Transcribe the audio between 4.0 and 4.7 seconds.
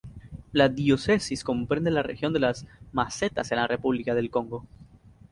de Congo.